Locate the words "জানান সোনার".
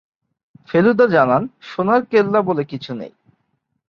1.07-2.01